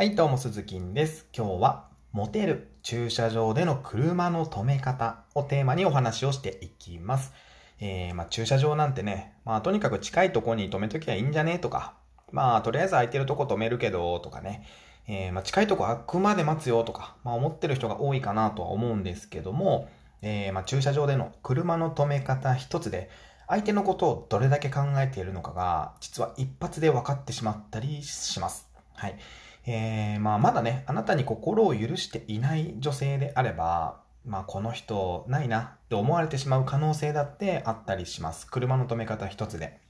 [0.00, 1.26] はい、どうも、鈴木です。
[1.36, 7.34] 今日は、モテる駐車場での車の止め方をテーマにお話をしていきます。
[7.80, 11.96] えー、まあ、駐車場なんてね、まあ、とにかく近いとこに止めときゃいいんじゃねとか、
[12.32, 14.66] まあ、とりあえず空いてるとこ止めるけど、とかね、
[15.06, 19.90] えー、まあ、近いとこ空くまで待つよとか、まあ、思ってる人が多いかなとは思うんですけども、
[20.22, 23.10] えー、まあ、駐車場での車の止め方一つで、
[23.48, 28.66] 相手のことをどれだけ考えているのかが、実は一発で分かってしまったりします。
[28.94, 29.18] はい。
[29.66, 38.46] えー、まあ、まだね、あなたに心を許していない女性であれば、まあ、この人ないなって思われてしまう可能性だってあったりします。
[38.46, 39.80] 車の止め方一つで。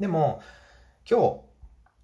[0.00, 0.40] でも、
[1.08, 1.40] 今日、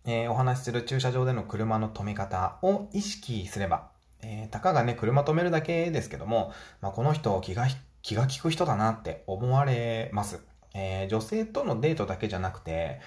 [0.04, 3.90] えー、お話しする駐車場での車の止め方を意識すれば、
[4.22, 7.66] えー、たかがね、車止めるだけですけども、まあ、この人気が、
[8.02, 10.40] 気が利く人だなって思われます。
[10.74, 13.00] えー、女性とのデートだけじゃなくて、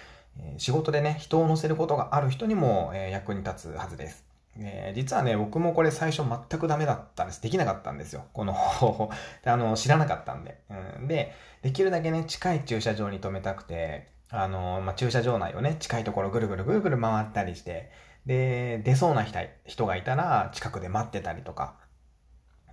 [0.57, 4.25] 仕事でね、人を乗せることがある人にも、え役に立つはずです。
[4.57, 7.41] えー、実はね、僕もこれ最初全くダメだったんです。
[7.41, 8.25] できなかったんですよ。
[8.31, 9.09] この方法。
[9.45, 10.59] あの、知らなかったんで。
[10.69, 17.91] うん、で、できるだけね、近い駐車場に止めたくて、あの、まあ、駐車場内をね、近いところぐるぐるぐるぐる回ったりして、
[18.25, 19.25] で、出そうな
[19.65, 21.75] 人がいたら近くで待ってたりとか。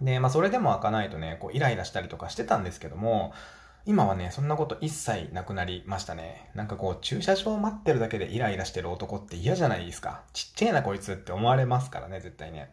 [0.01, 3.33] で、まあ、それでも開かないとね、こう、イライラしたりとかしてたんですけども、
[3.85, 6.51] 今はね、そんなこと一切なくなりましたね。
[6.55, 10.23] なんかこう、駐車場待ってるだけでイライラしてる男って嫌じゃないですか。
[10.33, 12.71] ちっちゃいなこいつって思われますからね、絶対ね。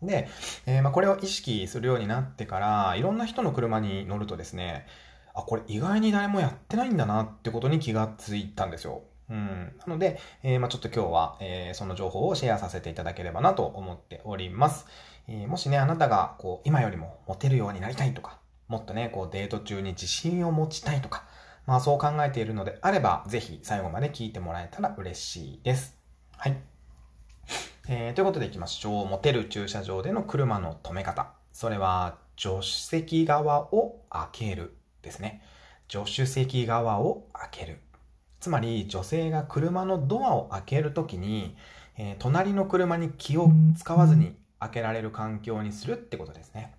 [0.00, 0.28] うん、で、
[0.66, 4.86] えー、まあこれを意識するようになってから、いろんな人の車に乗るとですね、
[5.34, 9.02] あ、これ意外に誰もやってないんだなってことに気がついたんですよ。
[9.30, 9.74] うん。
[9.80, 14.86] なので、えー、まあちょっと今日は、えー、その情報をシェアさせていただければなと思っております。
[15.26, 18.38] えー、もしね、あなたが、こう、今よりもモテるようになりたいとか、
[18.72, 21.24] もっとね、こうデート中に自信を持ちたいとか、
[21.66, 25.94] まあそう考えているのであれば、ぜひ最後まで聞いてもらえたら嬉しいです。
[26.38, 26.56] はい。
[27.86, 29.06] えー、ということで行きましょう。
[29.06, 31.34] モテる駐車場での車の止め方。
[31.52, 35.42] それは、助手席側を開けるですね。
[35.86, 37.78] 助手席側を開ける。
[38.40, 41.58] つまり、女性が車のドアを開けるときに、
[41.98, 46.74] えー、隣の車に気を使わずに開けられる環境にするってことですね。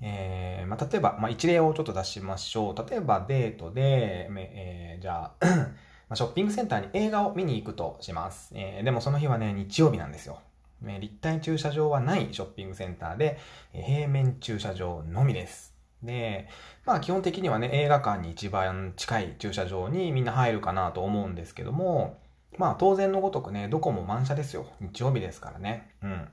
[0.00, 2.90] えー、まあ、例えば、まあ、一例をちょっと出しましょう。
[2.90, 5.46] 例えばデートで、えー、じゃあ
[6.08, 8.52] ま、ショッピングセンターに映画を見に行くとします。
[8.54, 10.40] えー、でもその日はね、日曜日なんですよ。
[10.86, 13.38] え立体駐車場はないショッピングセンターで、
[13.72, 15.74] 平面駐車場のみです。
[16.02, 16.48] で、
[16.84, 22.18] まあ基本的にはね、映画館に一番近い駐車場にみんな入るかなと思うんですけども、
[22.56, 24.66] まあ当然のごとくね、どこも満車ですよ。
[24.80, 25.90] 日曜日ですからね。
[26.02, 26.28] うん。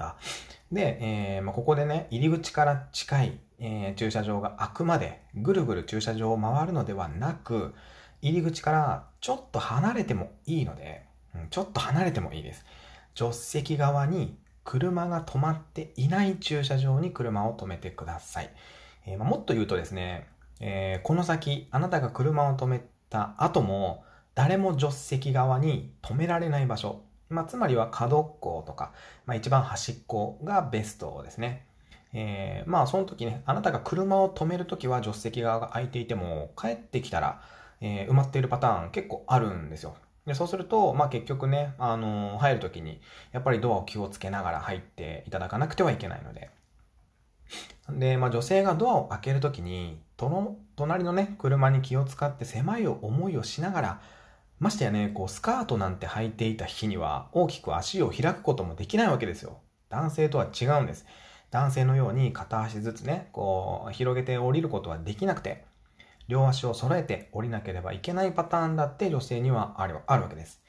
[0.00, 0.16] あ
[0.72, 0.98] で、
[1.36, 7.74] えーまあ、ここでね、入り口から近い、えー、駐車場が開くまで、ぐるぐる駐車場を回るのではなく、
[8.20, 11.04] 入り口からちょっと離れてもいいので、
[11.34, 12.64] うん、ちょっと離れてもいいです。
[13.14, 18.50] 助手席側に車が止まっていない駐車場に車を止めてください。
[19.06, 20.28] えーまあ、もっと言うとですね、
[20.60, 24.04] えー、この先、あなたが車を止めた後も、
[24.34, 28.92] 誰も助手席側に止められない場所、まあ、つまりは角っことか、
[29.26, 31.68] まあ、一番端っこがベストですね。
[32.14, 37.42] えー、まあその時ね、あなたが車を止める時は助手席側が空いていても、帰ってきたら、
[37.80, 39.94] えー、埋まっているパターン結構あるんですよ。
[40.26, 43.00] でそうすると、まあ結局ね、あのー、入る時に、
[43.32, 46.50] やっぱりドアを気をつけながら入っていただかなくてはいけないので。
[47.90, 54.00] で、まあ女性がドアを開ける時に、との、隣のね、車に気を使って狭い思いをしながら、
[54.58, 59.58] ましてやね、こう、スカートなんて履いていた日には、大きく足を開くこともできないわけですよ。
[59.88, 61.06] 男性とは違うんです。
[61.50, 65.64] 男性のように片足ずつね、こう、広げて降りることはできなくて、
[66.26, 70.60] 両足を揃えて降りなければいけないパターンだって女性にはあるあるわけです。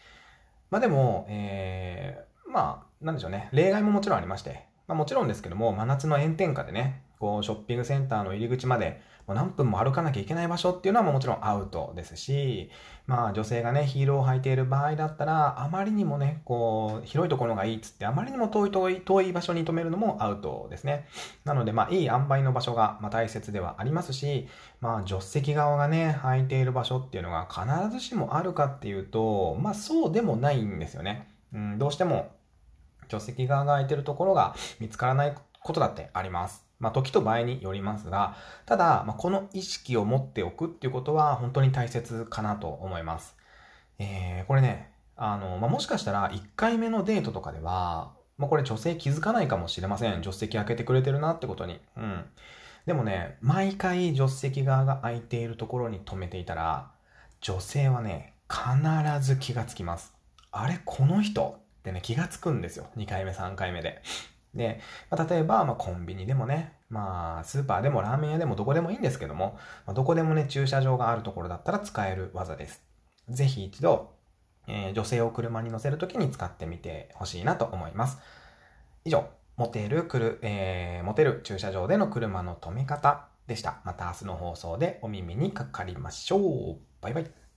[0.69, 3.49] まあでも、えー、まあ、なんでしょうね。
[3.51, 12.71] 例外ももちろんありまして、まあもちろんですけども、真夏の炎天下でね、こう、ショッピングセンターの入り口まで、もう何分も歩かなきゃいけない場所っていうのはもちろんアウトですし、
[13.05, 21.07] まあ女性がね、ヒールを履いている場合だったら、あまりにもね、こう、広いところがいいっつって、あまりにも遠い遠い遠い場所に止めるのもアウトですね。
[21.45, 24.47] なので、まあいい塩梅の場所が、まあ、大切ではありますし、
[24.81, 31.29] まあ助手席側がね、履いている場所っていうのが必ずしもあるかっていうと、まあそうでもないんですよね。
[31.53, 32.31] うん、どうしても
[33.09, 36.68] 助手席側が空いてるところが見つからないことだってあります。
[36.79, 38.35] まあ、時と場合によりますが、
[38.65, 43.35] ただ、まあ、この意識を持っておくっていうことは本当に大切かなと思います。
[43.99, 50.23] えー、これね、あの、まあ、もしかしたら1回目のデートとかでは、まあ、これ女性気づかないかもしれません。
[50.23, 51.81] 助手席開けてくれてるなってことに。
[51.97, 52.23] うん。
[52.85, 56.89] でもね、毎回助手席側が空いているところに止めていたら、
[57.41, 58.71] 女性はね、必
[59.21, 60.13] ず気がつきます。
[60.51, 61.59] あれこの人？
[61.79, 62.87] ってね、気がつくんですよ。
[62.95, 64.01] 2回目、3回目で。
[64.53, 64.79] で、
[65.09, 72.81] まあ、例えば、まあ、コンビニでもね、まあ、スーパーでもラーメン屋でもどこでもいいんですけども、まあ、どこでもね、駐車場があるところだったら使える技です。
[73.29, 74.11] ぜひ一度、
[74.67, 78.17] えー、女性を車に乗せるときに使ってみてほしいなと思います。
[79.05, 83.81] 以上、モテるくる、えー、モテる駐車場での車の止め方でした。
[83.83, 86.77] また明日の放送でお耳にかかりましょう。
[87.01, 87.48] バイバイ。